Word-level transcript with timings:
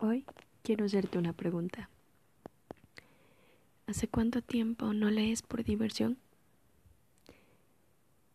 Hoy 0.00 0.24
quiero 0.62 0.84
hacerte 0.84 1.18
una 1.18 1.32
pregunta. 1.32 1.90
¿Hace 3.88 4.06
cuánto 4.06 4.42
tiempo 4.42 4.94
no 4.94 5.10
lees 5.10 5.42
por 5.42 5.64
diversión? 5.64 6.18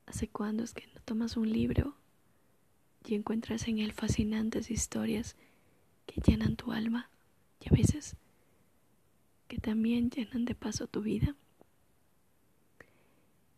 ¿Hace 0.06 0.28
cuándo 0.28 0.66
es 0.66 0.74
que 0.74 0.86
no 0.88 1.00
tomas 1.06 1.38
un 1.38 1.50
libro 1.50 1.96
y 3.06 3.16
encuentras 3.16 3.66
en 3.70 3.80
él 3.80 3.94
fascinantes 3.94 4.72
historias 4.72 5.38
que 6.06 6.20
llenan 6.20 6.58
tu 6.58 6.74
alma 6.74 7.10
y 7.62 7.70
a 7.70 7.72
veces 7.72 8.18
que 9.48 9.58
también 9.58 10.10
llenan 10.10 10.44
de 10.44 10.56
paso 10.56 10.88
tu 10.88 11.02
vida? 11.02 11.34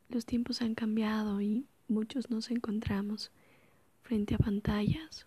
Los 0.09 0.27
tiempos 0.27 0.61
han 0.61 0.75
cambiado 0.75 1.41
y 1.41 1.65
muchos 1.87 2.29
nos 2.29 2.51
encontramos 2.51 3.31
frente 4.03 4.35
a 4.35 4.37
pantallas, 4.37 5.25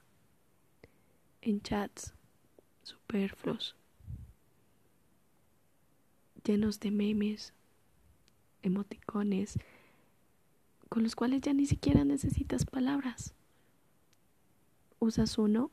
en 1.43 1.61
chats 1.61 2.15
superfluos, 2.89 3.77
llenos 6.45 6.81
de 6.81 6.91
memes, 6.91 7.53
emoticones, 8.63 9.59
con 10.89 11.03
los 11.03 11.15
cuales 11.15 11.43
ya 11.43 11.53
ni 11.53 11.67
siquiera 11.67 12.05
necesitas 12.05 12.65
palabras. 12.65 13.35
Usas 15.01 15.39
uno 15.39 15.71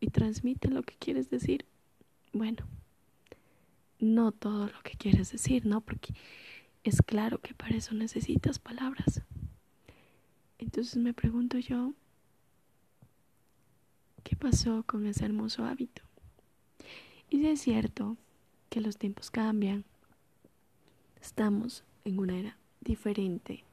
y 0.00 0.08
transmite 0.08 0.68
lo 0.68 0.82
que 0.82 0.96
quieres 0.96 1.30
decir. 1.30 1.66
Bueno, 2.32 2.66
no 4.00 4.32
todo 4.32 4.66
lo 4.66 4.82
que 4.82 4.96
quieres 4.96 5.30
decir, 5.30 5.64
¿no? 5.66 5.80
Porque 5.80 6.14
es 6.82 7.02
claro 7.02 7.40
que 7.40 7.54
para 7.54 7.76
eso 7.76 7.94
necesitas 7.94 8.58
palabras. 8.58 9.22
Entonces 10.58 10.96
me 10.96 11.14
pregunto 11.14 11.58
yo, 11.58 11.92
¿qué 14.24 14.34
pasó 14.36 14.82
con 14.84 15.06
ese 15.06 15.24
hermoso 15.24 15.64
hábito? 15.64 16.02
Y 17.32 17.46
es 17.46 17.62
cierto 17.62 18.18
que 18.68 18.82
los 18.82 18.98
tiempos 18.98 19.30
cambian, 19.30 19.86
estamos 21.18 21.82
en 22.04 22.18
una 22.18 22.38
era 22.38 22.58
diferente 22.82 23.64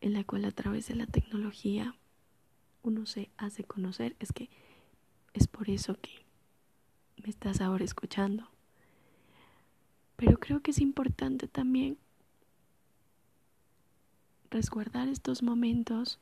en 0.00 0.12
la 0.12 0.24
cual 0.24 0.44
a 0.44 0.50
través 0.50 0.88
de 0.88 0.96
la 0.96 1.06
tecnología 1.06 1.94
uno 2.82 3.06
se 3.06 3.30
hace 3.36 3.62
conocer. 3.62 4.16
Es 4.18 4.32
que 4.32 4.50
es 5.34 5.46
por 5.46 5.70
eso 5.70 5.94
que 6.02 6.10
me 7.22 7.30
estás 7.30 7.60
ahora 7.60 7.84
escuchando. 7.84 8.48
Pero 10.16 10.40
creo 10.40 10.60
que 10.60 10.72
es 10.72 10.80
importante 10.80 11.46
también 11.46 11.96
resguardar 14.50 15.06
estos 15.06 15.44
momentos 15.44 16.18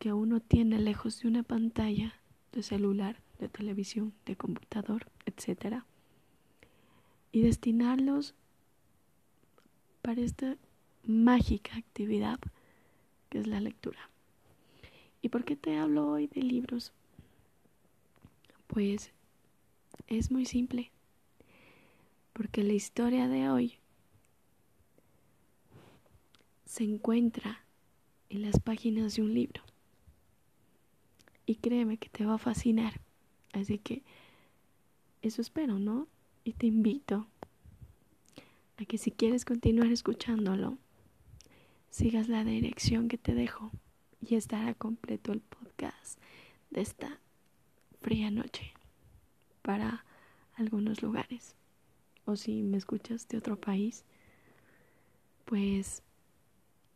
que 0.00 0.12
uno 0.12 0.40
tiene 0.40 0.80
lejos 0.80 1.20
de 1.20 1.28
una 1.28 1.44
pantalla 1.44 2.12
de 2.50 2.64
celular 2.64 3.22
de 3.42 3.48
televisión, 3.48 4.14
de 4.24 4.36
computador, 4.36 5.06
etc. 5.26 5.82
Y 7.32 7.42
destinarlos 7.42 8.34
para 10.00 10.20
esta 10.20 10.56
mágica 11.04 11.76
actividad 11.76 12.38
que 13.28 13.40
es 13.40 13.46
la 13.48 13.60
lectura. 13.60 14.10
¿Y 15.22 15.28
por 15.28 15.44
qué 15.44 15.56
te 15.56 15.76
hablo 15.76 16.08
hoy 16.08 16.28
de 16.28 16.42
libros? 16.42 16.92
Pues 18.68 19.12
es 20.06 20.30
muy 20.30 20.46
simple, 20.46 20.90
porque 22.32 22.62
la 22.62 22.72
historia 22.72 23.28
de 23.28 23.50
hoy 23.50 23.78
se 26.64 26.84
encuentra 26.84 27.64
en 28.30 28.42
las 28.42 28.60
páginas 28.60 29.16
de 29.16 29.22
un 29.22 29.34
libro. 29.34 29.62
Y 31.44 31.56
créeme 31.56 31.98
que 31.98 32.08
te 32.08 32.24
va 32.24 32.34
a 32.34 32.38
fascinar. 32.38 33.01
Así 33.52 33.78
que 33.78 34.02
eso 35.22 35.40
espero, 35.40 35.78
¿no? 35.78 36.08
Y 36.44 36.54
te 36.54 36.66
invito 36.66 37.26
a 38.78 38.84
que 38.84 38.98
si 38.98 39.10
quieres 39.10 39.44
continuar 39.44 39.92
escuchándolo, 39.92 40.78
sigas 41.90 42.28
la 42.28 42.44
dirección 42.44 43.08
que 43.08 43.18
te 43.18 43.34
dejo 43.34 43.70
y 44.20 44.34
estará 44.34 44.74
completo 44.74 45.32
el 45.32 45.40
podcast 45.40 46.18
de 46.70 46.80
esta 46.80 47.18
fría 48.00 48.30
noche 48.30 48.72
para 49.62 50.04
algunos 50.54 51.02
lugares. 51.02 51.54
O 52.24 52.36
si 52.36 52.62
me 52.62 52.78
escuchas 52.78 53.28
de 53.28 53.38
otro 53.38 53.60
país, 53.60 54.04
pues 55.44 56.02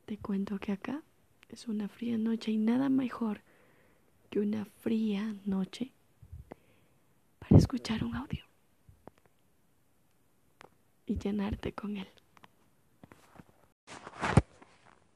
te 0.07 0.19
cuento 0.19 0.59
que 0.59 0.73
acá 0.73 1.03
es 1.49 1.69
una 1.69 1.89
fría 1.89 2.17
noche 2.17 2.53
y 2.53 2.59
nada 2.59 2.89
mejor 2.89 3.43
que 4.31 4.41
una 4.41 4.65
fría 4.65 5.35
noche 5.45 5.93
escuchar 7.57 8.05
un 8.05 8.15
audio 8.15 8.45
y 11.07 11.19
llenarte 11.19 11.73
con 11.73 11.97
él. 11.97 12.09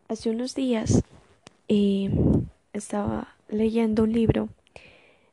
Hace 0.08 0.30
unos 0.30 0.54
días 0.54 1.04
eh, 1.68 2.10
estaba 2.72 3.34
leyendo 3.48 4.04
un 4.04 4.12
libro 4.12 4.48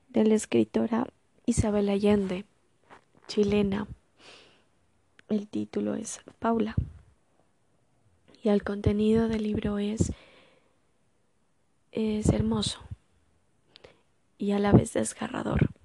de 0.09 0.25
la 0.25 0.35
escritora 0.35 1.07
Isabel 1.45 1.89
Allende, 1.89 2.45
chilena. 3.27 3.87
El 5.29 5.47
título 5.47 5.95
es 5.95 6.21
Paula. 6.39 6.75
Y 8.43 8.49
el 8.49 8.63
contenido 8.63 9.27
del 9.27 9.43
libro 9.43 9.79
es, 9.79 10.13
es 11.91 12.29
hermoso 12.29 12.79
y 14.37 14.51
a 14.51 14.59
la 14.59 14.71
vez 14.71 14.93
desgarrador. 14.93 15.76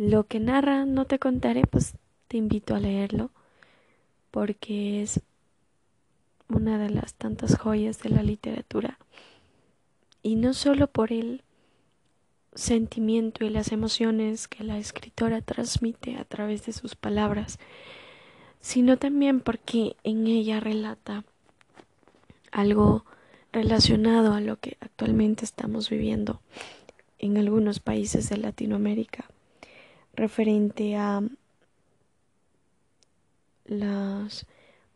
Lo 0.00 0.24
que 0.26 0.40
narra 0.40 0.86
no 0.86 1.04
te 1.04 1.18
contaré, 1.18 1.66
pues 1.66 1.92
te 2.26 2.38
invito 2.38 2.74
a 2.74 2.80
leerlo 2.80 3.30
porque 4.30 5.02
es 5.02 5.20
una 6.48 6.78
de 6.78 6.88
las 6.88 7.12
tantas 7.12 7.58
joyas 7.58 7.98
de 7.98 8.08
la 8.08 8.22
literatura. 8.22 8.98
Y 10.22 10.36
no 10.36 10.54
solo 10.54 10.86
por 10.86 11.12
el 11.12 11.42
sentimiento 12.54 13.44
y 13.44 13.50
las 13.50 13.72
emociones 13.72 14.48
que 14.48 14.64
la 14.64 14.78
escritora 14.78 15.42
transmite 15.42 16.16
a 16.16 16.24
través 16.24 16.64
de 16.64 16.72
sus 16.72 16.96
palabras, 16.96 17.58
sino 18.58 18.96
también 18.96 19.40
porque 19.40 19.96
en 20.02 20.26
ella 20.26 20.60
relata 20.60 21.24
algo 22.52 23.04
relacionado 23.52 24.32
a 24.32 24.40
lo 24.40 24.56
que 24.56 24.78
actualmente 24.80 25.44
estamos 25.44 25.90
viviendo 25.90 26.40
en 27.18 27.36
algunos 27.36 27.80
países 27.80 28.30
de 28.30 28.38
Latinoamérica 28.38 29.28
referente 30.20 30.96
a 30.96 31.22
las 33.64 34.44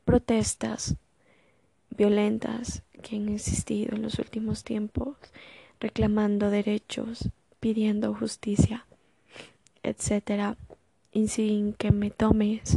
protestas 0.05 0.97
violentas 1.89 2.83
que 3.03 3.17
han 3.17 3.31
existido 3.31 3.97
en 3.97 4.03
los 4.03 4.19
últimos 4.19 4.65
tiempos, 4.65 5.17
reclamando 5.81 6.51
derechos, 6.51 7.31
pidiendo 7.59 8.15
justicia, 8.15 8.85
etcétera, 9.83 10.59
y 11.11 11.29
sin 11.29 11.73
que 11.73 11.91
me 11.91 12.11
tomes 12.11 12.77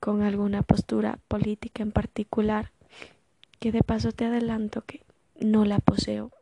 con 0.00 0.22
alguna 0.22 0.62
postura 0.64 1.20
política 1.28 1.84
en 1.84 1.92
particular, 1.92 2.72
que 3.60 3.70
de 3.70 3.84
paso 3.84 4.10
te 4.10 4.24
adelanto 4.24 4.82
que 4.84 5.02
no 5.38 5.64
la 5.64 5.78
poseo. 5.78 6.32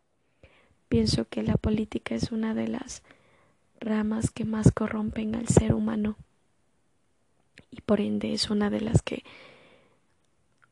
Pienso 0.89 1.27
que 1.29 1.43
la 1.43 1.59
política 1.59 2.15
es 2.15 2.33
una 2.33 2.55
de 2.55 2.69
las 2.69 3.03
ramas 3.85 4.31
que 4.31 4.45
más 4.45 4.73
corrompen 4.73 5.35
al 5.35 5.49
ser 5.49 5.75
humano 5.75 6.17
y 7.71 7.81
por 7.81 8.01
ende 8.01 8.33
es 8.33 8.51
una 8.51 8.71
de 8.71 8.81
las 8.81 9.03
que, 9.03 9.25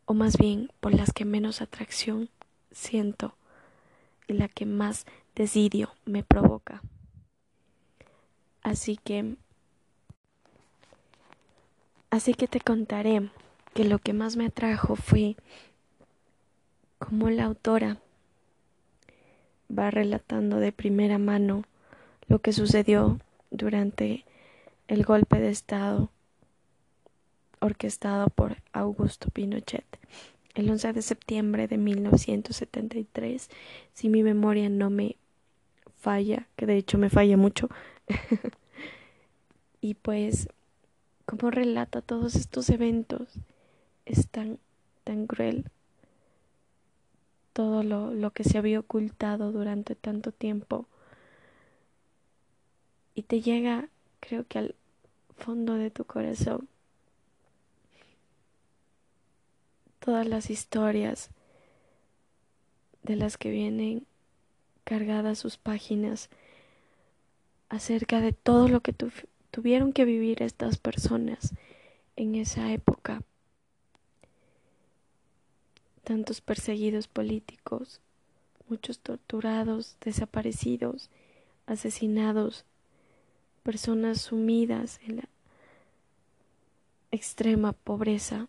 o 0.06 0.14
más 0.14 0.38
bien 0.38 0.70
por 0.80 0.94
las 0.94 1.12
que 1.12 1.24
menos 1.24 1.60
atracción 1.60 2.30
siento 2.70 3.34
y 4.28 4.34
la 4.34 4.48
que 4.48 4.66
más 4.66 5.04
desidio 5.34 5.92
me 6.04 6.22
provoca. 6.22 6.82
Así 8.62 8.96
que, 8.96 9.36
así 12.10 12.34
que 12.34 12.46
te 12.46 12.60
contaré 12.60 13.30
que 13.74 13.84
lo 13.84 13.98
que 13.98 14.12
más 14.12 14.36
me 14.36 14.46
atrajo 14.46 14.94
fue 14.94 15.36
cómo 16.98 17.30
la 17.30 17.44
autora 17.44 17.98
va 19.76 19.90
relatando 19.90 20.58
de 20.58 20.70
primera 20.70 21.18
mano 21.18 21.64
lo 22.28 22.40
que 22.40 22.52
sucedió 22.52 23.20
durante 23.50 24.24
el 24.88 25.04
golpe 25.04 25.38
de 25.38 25.50
Estado 25.50 26.10
orquestado 27.60 28.28
por 28.28 28.56
Augusto 28.72 29.28
Pinochet 29.30 29.86
el 30.54 30.70
11 30.70 30.92
de 30.92 31.02
septiembre 31.02 31.68
de 31.68 31.78
1973, 31.78 33.48
si 33.94 34.08
mi 34.08 34.22
memoria 34.22 34.68
no 34.68 34.90
me 34.90 35.16
falla, 35.98 36.46
que 36.56 36.66
de 36.66 36.76
hecho 36.76 36.98
me 36.98 37.10
falla 37.10 37.36
mucho. 37.36 37.68
y 39.80 39.94
pues, 39.94 40.48
como 41.24 41.50
relata 41.50 42.02
todos 42.02 42.34
estos 42.34 42.68
eventos, 42.68 43.28
es 44.04 44.28
tan, 44.28 44.58
tan 45.04 45.26
cruel 45.26 45.70
todo 47.52 47.82
lo, 47.82 48.14
lo 48.14 48.30
que 48.30 48.44
se 48.44 48.56
había 48.56 48.80
ocultado 48.80 49.52
durante 49.52 49.94
tanto 49.94 50.32
tiempo 50.32 50.86
y 53.14 53.22
te 53.22 53.40
llega, 53.40 53.88
creo 54.20 54.46
que 54.46 54.58
al 54.58 54.74
fondo 55.36 55.74
de 55.74 55.90
tu 55.90 56.04
corazón, 56.04 56.68
todas 59.98 60.26
las 60.26 60.50
historias 60.50 61.30
de 63.02 63.16
las 63.16 63.36
que 63.36 63.50
vienen 63.50 64.06
cargadas 64.84 65.38
sus 65.38 65.56
páginas 65.56 66.28
acerca 67.68 68.20
de 68.20 68.32
todo 68.32 68.68
lo 68.68 68.80
que 68.80 68.94
tuvieron 69.50 69.92
que 69.92 70.04
vivir 70.04 70.42
estas 70.42 70.76
personas 70.76 71.54
en 72.16 72.34
esa 72.34 72.72
época. 72.72 73.22
Tantos 76.04 76.40
perseguidos 76.40 77.06
políticos, 77.06 78.00
muchos 78.68 78.98
torturados, 78.98 79.96
desaparecidos, 80.00 81.10
asesinados, 81.66 82.64
personas 83.62 84.20
sumidas 84.20 85.00
en 85.06 85.16
la 85.16 85.28
extrema 87.10 87.72
pobreza, 87.72 88.48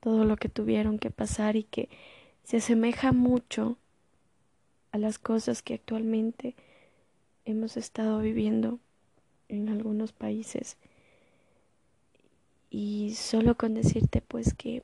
todo 0.00 0.24
lo 0.24 0.36
que 0.36 0.48
tuvieron 0.48 0.98
que 0.98 1.10
pasar 1.10 1.56
y 1.56 1.64
que 1.64 1.88
se 2.44 2.58
asemeja 2.58 3.12
mucho 3.12 3.76
a 4.92 4.98
las 4.98 5.18
cosas 5.18 5.62
que 5.62 5.74
actualmente 5.74 6.54
hemos 7.44 7.76
estado 7.76 8.20
viviendo 8.20 8.78
en 9.48 9.68
algunos 9.68 10.12
países. 10.12 10.76
Y 12.70 13.14
solo 13.14 13.56
con 13.56 13.74
decirte 13.74 14.22
pues 14.22 14.54
que 14.54 14.82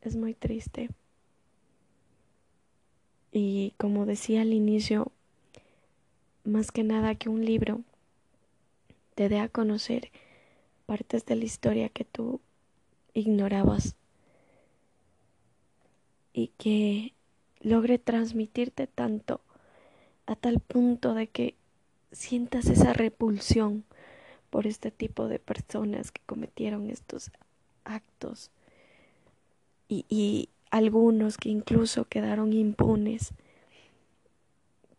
es 0.00 0.16
muy 0.16 0.34
triste. 0.34 0.90
Y 3.30 3.74
como 3.78 4.04
decía 4.04 4.42
al 4.42 4.52
inicio, 4.52 5.12
más 6.44 6.70
que 6.70 6.82
nada 6.82 7.14
que 7.14 7.28
un 7.28 7.44
libro 7.44 7.80
te 9.14 9.28
dé 9.28 9.40
a 9.40 9.48
conocer 9.48 10.10
partes 10.86 11.24
de 11.26 11.36
la 11.36 11.44
historia 11.44 11.88
que 11.88 12.04
tú 12.04 12.40
ignorabas 13.14 13.94
y 16.32 16.48
que 16.58 17.12
logre 17.60 17.98
transmitirte 17.98 18.86
tanto 18.86 19.40
a 20.26 20.36
tal 20.36 20.60
punto 20.60 21.14
de 21.14 21.26
que 21.28 21.54
sientas 22.10 22.66
esa 22.66 22.92
repulsión 22.92 23.84
por 24.50 24.66
este 24.66 24.90
tipo 24.90 25.28
de 25.28 25.38
personas 25.38 26.12
que 26.12 26.20
cometieron 26.26 26.90
estos 26.90 27.30
actos 27.84 28.50
y, 29.88 30.48
algunos 30.70 31.36
que 31.36 31.50
incluso 31.50 32.06
quedaron 32.06 32.54
impunes 32.54 33.34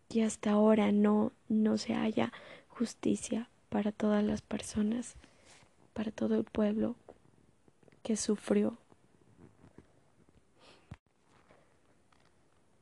y 0.07 0.21
hasta 0.21 0.51
ahora 0.51 0.91
no, 0.91 1.31
no 1.49 1.79
se 1.79 1.95
haya 1.95 2.31
justicia 2.67 3.49
para 3.73 3.91
todas 3.91 4.23
las 4.23 4.43
personas, 4.43 5.15
para 5.95 6.11
todo 6.11 6.35
el 6.35 6.43
pueblo 6.43 6.95
que 8.03 8.15
sufrió. 8.15 8.77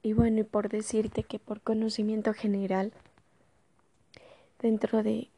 Y 0.03 0.11
bueno, 0.11 0.41
y 0.41 0.43
por 0.43 0.67
decirte 0.67 1.23
que 1.23 1.39
por 1.39 1.61
conocimiento 1.61 2.33
general, 2.33 2.91
dentro 4.59 5.01
de 5.01 5.29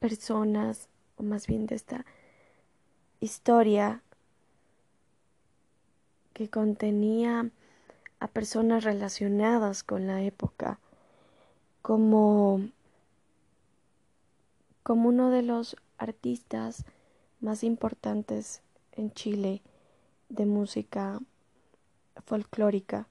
personas, 0.00 0.88
o 1.16 1.22
más 1.22 1.46
bien 1.46 1.66
de 1.66 1.76
esta 1.76 2.04
historia 3.20 4.02
que 6.32 6.50
contenía 6.50 7.48
a 8.18 8.26
personas 8.26 8.82
relacionadas 8.82 9.84
con 9.84 10.08
la 10.08 10.20
época, 10.20 10.80
como, 11.80 12.60
como 14.84 15.08
uno 15.08 15.30
de 15.30 15.42
los 15.42 15.76
artistas 15.98 16.84
más 17.40 17.64
importantes 17.64 18.60
en 18.92 19.10
Chile 19.12 19.62
de 20.28 20.46
música 20.46 21.20
folclórica, 22.26 23.08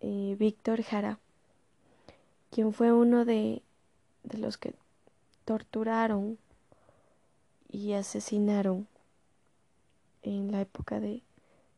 eh, 0.00 0.36
Víctor 0.38 0.82
Jara, 0.82 1.18
quien 2.50 2.72
fue 2.72 2.92
uno 2.92 3.24
de, 3.24 3.62
de 4.22 4.38
los 4.38 4.56
que 4.56 4.72
torturaron 5.44 6.38
y 7.68 7.92
asesinaron 7.92 8.86
en 10.22 10.52
la 10.52 10.60
época 10.60 11.00
de 11.00 11.22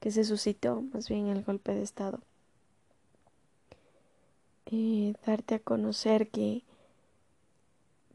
que 0.00 0.10
se 0.10 0.24
suscitó 0.24 0.82
más 0.92 1.08
bien 1.08 1.28
el 1.28 1.42
golpe 1.42 1.74
de 1.74 1.82
Estado. 1.82 2.20
Eh, 4.66 5.14
darte 5.24 5.54
a 5.54 5.58
conocer 5.60 6.28
que 6.28 6.62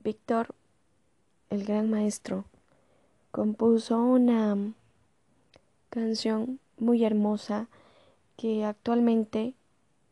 Víctor, 0.03 0.55
el 1.49 1.63
gran 1.63 1.89
maestro, 1.89 2.45
compuso 3.31 3.97
una 3.97 4.73
canción 5.89 6.59
muy 6.77 7.03
hermosa 7.03 7.67
que 8.35 8.65
actualmente 8.65 9.53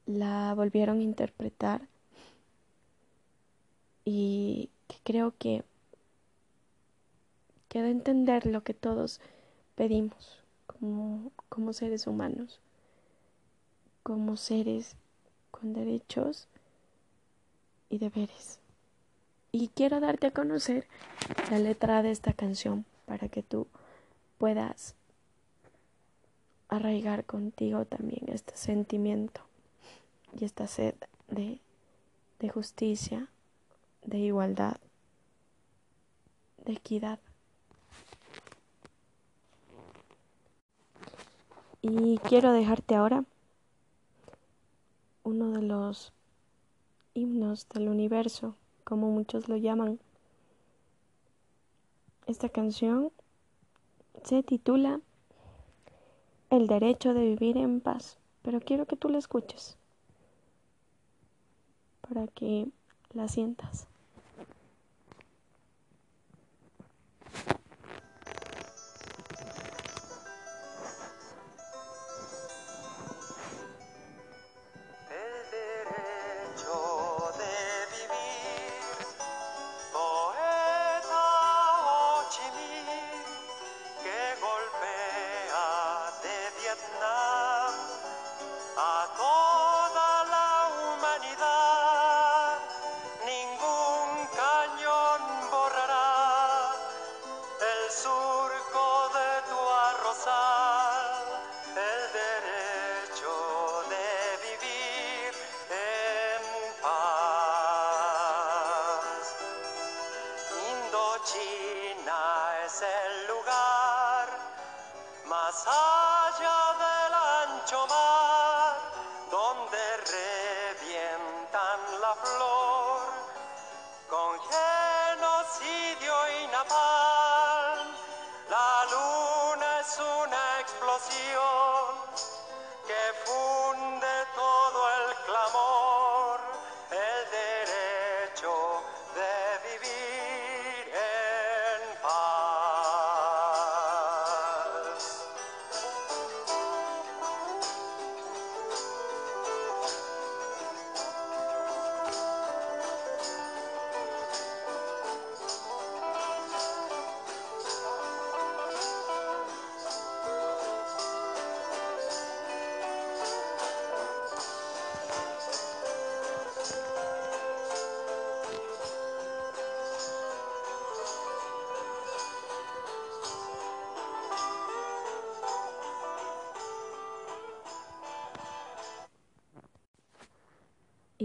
la 0.06 0.54
volvieron 0.56 1.00
a 1.00 1.04
interpretar 1.04 1.88
y 4.04 4.70
que 4.88 4.98
creo 5.04 5.34
que 5.38 5.64
queda 7.68 7.90
entender 7.90 8.46
lo 8.46 8.64
que 8.64 8.74
todos 8.74 9.20
pedimos 9.76 10.40
como, 10.68 11.32
como 11.50 11.74
seres 11.74 12.08
humanos, 12.08 12.60
como 14.04 14.38
seres 14.38 14.96
con 15.52 15.74
derechos 15.74 16.48
y 17.90 17.98
deberes. 17.98 18.60
Y 19.57 19.69
quiero 19.69 20.02
darte 20.02 20.28
a 20.28 20.31
conocer 20.31 20.86
la 21.50 21.60
letra 21.60 22.04
de 22.04 22.12
esta 22.12 22.34
canción 22.34 22.84
para 23.06 23.30
que 23.30 23.42
tú 23.42 23.68
puedas 24.38 24.96
arraigar 26.68 27.24
contigo 27.24 27.86
también 27.86 28.25
este 28.28 28.57
sentimiento 28.57 29.40
y 30.38 30.44
esta 30.44 30.68
sed 30.68 30.96
de, 31.30 31.62
de 32.40 32.50
justicia, 32.50 33.30
de 34.04 34.18
igualdad, 34.18 34.75
de 36.66 36.74
equidad. 36.74 37.19
Y 41.81 42.18
quiero 42.28 42.51
dejarte 42.51 42.96
ahora 42.96 43.24
uno 45.24 45.51
de 45.51 45.62
los 45.62 46.12
himnos 47.13 47.69
del 47.69 47.88
universo, 47.88 48.58
como 48.86 49.10
muchos 49.10 49.50
lo 49.50 49.58
llaman. 49.58 50.00
Esta 52.27 52.48
canción 52.48 53.12
se 54.24 54.42
titula 54.42 55.01
el 56.50 56.68
derecho 56.68 57.13
de 57.13 57.25
vivir 57.25 57.58
en 57.58 57.82
paz, 57.82 58.18
pero 58.42 58.62
quiero 58.62 58.86
que 58.86 58.96
tú 58.96 59.10
la 59.10 59.18
escuches 59.18 59.77
para 62.08 62.27
que 62.27 62.68
la 63.13 63.27
sientas. 63.27 63.88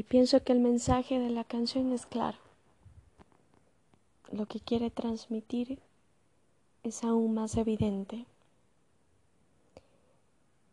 Pienso 0.05 0.43
que 0.43 0.53
el 0.53 0.61
mensaje 0.61 1.19
de 1.19 1.31
la 1.31 1.45
canción 1.45 1.93
es 1.93 2.07
claro. 2.07 2.39
Lo 4.31 4.47
que 4.47 4.61
quiere 4.61 4.91
transmitir 4.91 5.81
es 6.83 7.03
aún 7.05 7.35
más 7.35 7.57
evidente. 7.57 8.27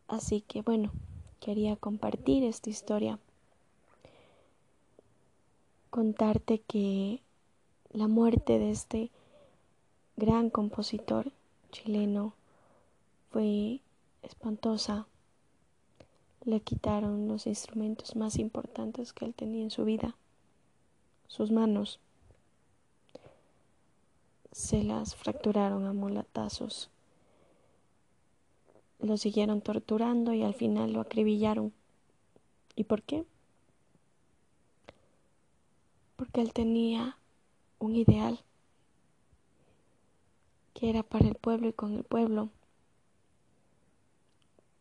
Así 0.07 0.41
que 0.41 0.61
bueno, 0.61 0.91
quería 1.39 1.75
compartir 1.75 2.43
esta 2.43 2.69
historia. 2.69 3.19
Contarte 5.89 6.59
que 6.59 7.21
la 7.91 8.07
muerte 8.07 8.59
de 8.59 8.71
este 8.71 9.09
gran 10.15 10.49
compositor 10.49 11.31
chileno 11.71 12.33
fue 13.31 13.81
espantosa. 14.21 15.07
Le 16.47 16.61
quitaron 16.61 17.27
los 17.27 17.45
instrumentos 17.45 18.15
más 18.15 18.37
importantes 18.37 19.11
que 19.11 19.25
él 19.25 19.33
tenía 19.33 19.63
en 19.63 19.69
su 19.69 19.83
vida, 19.83 20.15
sus 21.27 21.51
manos. 21.51 21.99
Se 24.53 24.81
las 24.81 25.13
fracturaron 25.13 25.85
a 25.85 25.91
mulatazos. 25.91 26.89
Lo 28.99 29.17
siguieron 29.17 29.59
torturando 29.59 30.31
y 30.31 30.43
al 30.43 30.53
final 30.53 30.93
lo 30.93 31.01
acribillaron. 31.01 31.73
¿Y 32.77 32.85
por 32.85 33.03
qué? 33.03 33.25
Porque 36.15 36.39
él 36.39 36.53
tenía 36.53 37.17
un 37.77 37.93
ideal 37.93 38.39
que 40.73 40.89
era 40.89 41.03
para 41.03 41.27
el 41.27 41.35
pueblo 41.35 41.67
y 41.67 41.73
con 41.73 41.93
el 41.93 42.05
pueblo 42.05 42.51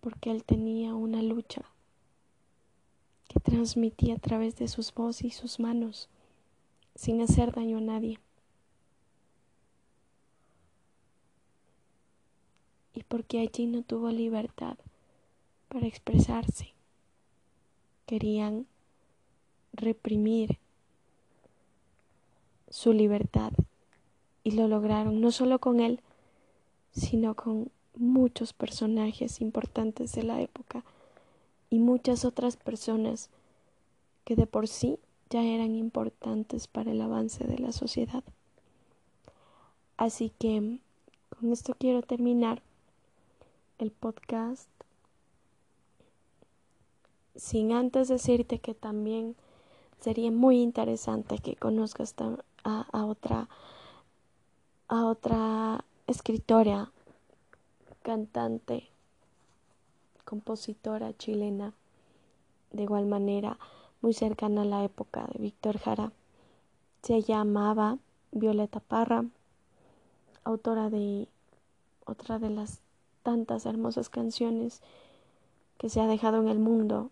porque 0.07 0.31
él 0.31 0.45
tenía 0.45 0.95
una 0.95 1.21
lucha 1.21 1.63
que 3.27 3.41
transmitía 3.41 4.15
a 4.15 4.19
través 4.19 4.55
de 4.55 4.69
sus 4.69 4.95
voces 4.95 5.25
y 5.25 5.31
sus 5.33 5.59
manos, 5.59 6.09
sin 6.95 7.21
hacer 7.21 7.53
daño 7.53 7.79
a 7.79 7.81
nadie. 7.81 8.21
Y 12.95 13.03
porque 13.03 13.41
allí 13.41 13.67
no 13.67 13.83
tuvo 13.83 14.11
libertad 14.11 14.79
para 15.67 15.89
expresarse, 15.89 16.73
querían 18.07 18.69
reprimir 19.73 20.61
su 22.71 22.93
libertad 22.93 23.53
y 24.45 24.53
lo 24.53 24.69
lograron 24.69 25.21
no 25.21 25.33
solo 25.33 25.59
con 25.59 25.81
él, 25.81 26.01
sino 26.93 27.35
con 27.35 27.73
muchos 27.97 28.53
personajes 28.53 29.41
importantes 29.41 30.13
de 30.13 30.23
la 30.23 30.41
época 30.41 30.85
y 31.71 31.79
muchas 31.79 32.25
otras 32.25 32.57
personas 32.57 33.31
que 34.25 34.37
de 34.37 34.47
por 34.47 34.69
sí 34.69 34.99
ya 35.31 35.43
eran 35.43 35.75
importantes 35.75 36.69
para 36.69 36.93
el 36.93 37.01
avance 37.01 37.45
de 37.45 37.59
la 37.59 37.73
sociedad. 37.73 38.23
Así 39.97 40.31
que 40.39 40.79
con 41.31 41.53
esto 41.53 41.75
quiero 41.79 42.03
terminar 42.03 42.63
el 43.79 43.91
podcast 43.91 44.69
sin 47.35 47.73
antes 47.73 48.09
decirte 48.09 48.59
que 48.59 48.75
también 48.75 49.37
sería 50.01 50.31
muy 50.31 50.61
interesante 50.61 51.39
que 51.39 51.57
conozcas 51.57 52.15
a, 52.65 53.05
otra 53.05 53.49
a 54.89 55.07
otra 55.07 55.85
escritora 56.07 56.91
cantante, 58.07 58.89
compositora 60.25 61.13
chilena, 61.19 61.75
de 62.71 62.85
igual 62.85 63.05
manera 63.05 63.59
muy 64.01 64.15
cercana 64.15 64.63
a 64.63 64.65
la 64.65 64.85
época 64.85 65.27
de 65.33 65.43
Víctor 65.43 65.79
Jara. 65.79 66.13
Se 67.03 67.23
llamaba 67.23 67.99
Violeta 68.31 68.79
Parra, 68.79 69.25
autora 70.45 70.89
de 70.89 71.27
otra 72.05 72.39
de 72.39 72.51
las 72.51 72.79
tantas 73.25 73.67
hermosas 73.67 74.09
canciones 74.09 74.83
que 75.77 75.89
se 75.89 76.01
ha 76.01 76.07
dejado 76.07 76.41
en 76.41 76.47
el 76.47 76.61
mundo, 76.61 77.11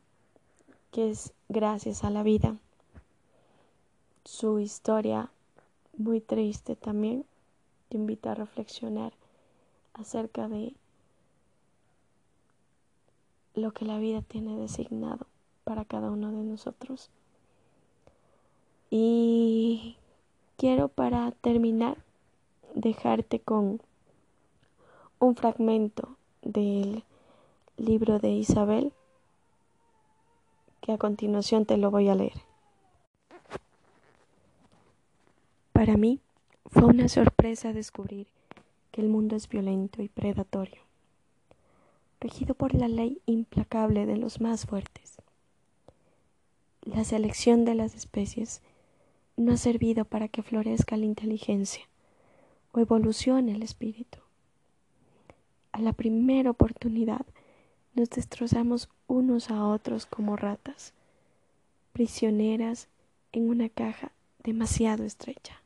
que 0.92 1.10
es 1.10 1.32
Gracias 1.48 2.04
a 2.04 2.10
la 2.10 2.22
vida. 2.22 2.54
Su 4.24 4.60
historia 4.60 5.28
muy 5.96 6.20
triste 6.20 6.76
también 6.76 7.26
te 7.88 7.96
invita 7.96 8.30
a 8.30 8.36
reflexionar 8.36 9.12
acerca 9.94 10.48
de 10.48 10.74
lo 13.54 13.72
que 13.72 13.84
la 13.84 13.98
vida 13.98 14.22
tiene 14.22 14.56
designado 14.56 15.26
para 15.64 15.84
cada 15.84 16.10
uno 16.10 16.30
de 16.32 16.42
nosotros. 16.42 17.10
Y 18.90 19.96
quiero 20.56 20.88
para 20.88 21.30
terminar 21.30 21.98
dejarte 22.74 23.40
con 23.40 23.80
un 25.18 25.36
fragmento 25.36 26.16
del 26.42 27.04
libro 27.76 28.18
de 28.18 28.30
Isabel 28.30 28.92
que 30.80 30.92
a 30.92 30.98
continuación 30.98 31.64
te 31.64 31.76
lo 31.76 31.90
voy 31.90 32.08
a 32.08 32.14
leer. 32.14 32.42
Para 35.72 35.96
mí 35.96 36.20
fue 36.66 36.84
una 36.84 37.08
sorpresa 37.08 37.72
descubrir 37.72 38.26
que 38.90 39.00
el 39.00 39.08
mundo 39.08 39.34
es 39.34 39.48
violento 39.48 40.02
y 40.02 40.08
predatorio 40.08 40.83
regido 42.24 42.54
por 42.54 42.74
la 42.74 42.88
ley 42.88 43.20
implacable 43.26 44.06
de 44.06 44.16
los 44.16 44.40
más 44.40 44.64
fuertes. 44.64 45.20
La 46.80 47.04
selección 47.04 47.66
de 47.66 47.74
las 47.74 47.94
especies 47.94 48.62
no 49.36 49.52
ha 49.52 49.56
servido 49.58 50.06
para 50.06 50.28
que 50.28 50.42
florezca 50.42 50.96
la 50.96 51.04
inteligencia 51.04 51.86
o 52.72 52.80
evolucione 52.80 53.52
el 53.52 53.62
espíritu. 53.62 54.20
A 55.72 55.82
la 55.82 55.92
primera 55.92 56.50
oportunidad 56.50 57.26
nos 57.92 58.08
destrozamos 58.08 58.88
unos 59.06 59.50
a 59.50 59.66
otros 59.66 60.06
como 60.06 60.34
ratas, 60.34 60.94
prisioneras 61.92 62.88
en 63.32 63.50
una 63.50 63.68
caja 63.68 64.12
demasiado 64.42 65.04
estrecha. 65.04 65.60